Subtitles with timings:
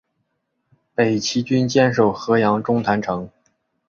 [0.95, 3.29] 北齐军坚守河阳中潭城。